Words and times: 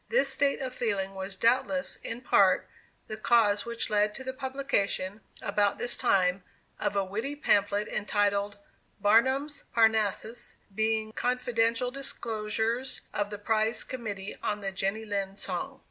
This 0.09 0.29
state 0.29 0.59
of 0.61 0.73
feeling 0.73 1.13
was 1.13 1.35
doubtless, 1.35 1.97
in 1.97 2.21
part, 2.21 2.67
the 3.05 3.17
cause 3.17 3.67
which 3.67 3.91
led 3.91 4.15
to 4.15 4.23
the 4.23 4.33
publication, 4.33 5.21
about 5.43 5.77
this 5.77 5.95
time, 5.95 6.43
of 6.79 6.95
a 6.95 7.03
witty 7.05 7.35
pamphlet 7.35 7.87
entitled 7.87 8.57
"Barnum's 8.99 9.65
Parnassus; 9.75 10.55
being 10.73 11.11
Confidential 11.11 11.91
Disclosures 11.91 13.01
of 13.13 13.29
the 13.29 13.37
Prize 13.37 13.83
Committee 13.83 14.35
on 14.41 14.61
the 14.61 14.71
Jenny 14.71 15.05
Lind 15.05 15.37
song." 15.37 15.79